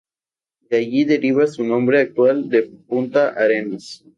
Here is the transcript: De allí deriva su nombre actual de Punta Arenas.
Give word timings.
De 0.67 0.77
allí 0.77 1.03
deriva 1.05 1.45
su 1.45 1.63
nombre 1.63 1.99
actual 2.01 2.49
de 2.49 2.63
Punta 2.63 3.29
Arenas. 3.29 4.03